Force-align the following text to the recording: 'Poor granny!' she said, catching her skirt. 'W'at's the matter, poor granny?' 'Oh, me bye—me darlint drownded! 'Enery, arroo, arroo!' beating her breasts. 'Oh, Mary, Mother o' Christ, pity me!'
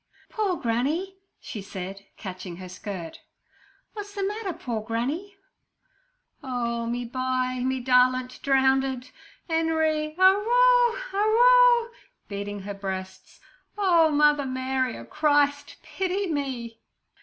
'Poor 0.29 0.55
granny!' 0.57 1.17
she 1.39 1.61
said, 1.61 2.07
catching 2.17 2.55
her 2.55 2.67
skirt. 2.67 3.19
'W'at's 3.93 4.15
the 4.15 4.23
matter, 4.23 4.51
poor 4.51 4.81
granny?' 4.81 5.35
'Oh, 6.41 6.87
me 6.87 7.05
bye—me 7.05 7.79
darlint 7.81 8.39
drownded! 8.41 9.11
'Enery, 9.47 10.15
arroo, 10.17 10.97
arroo!' 11.13 11.91
beating 12.27 12.61
her 12.61 12.73
breasts. 12.73 13.39
'Oh, 13.77 14.09
Mary, 14.11 14.93
Mother 14.93 14.99
o' 15.01 15.05
Christ, 15.05 15.77
pity 15.83 16.25
me!' 16.25 16.79